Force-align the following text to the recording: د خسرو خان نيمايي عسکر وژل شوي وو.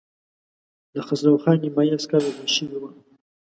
د 0.93 0.95
خسرو 1.07 1.41
خان 1.43 1.57
نيمايي 1.63 1.89
عسکر 1.97 2.21
وژل 2.23 2.49
شوي 2.55 2.77
وو. 2.79 2.89